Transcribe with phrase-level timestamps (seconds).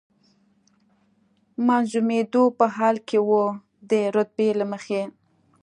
[1.67, 3.29] منظمېدو په حال کې و،
[3.89, 5.01] د رتبې له مخې.